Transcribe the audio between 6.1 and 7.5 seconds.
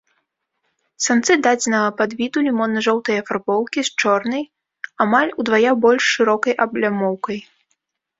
шырокай аблямоўкай.